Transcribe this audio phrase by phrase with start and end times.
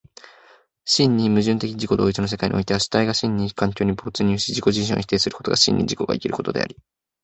[0.83, 6.75] 真に矛盾的自己同一の世界においては、主体が真に環境に没入し自己自身を否定することが真に自己が生きることであり、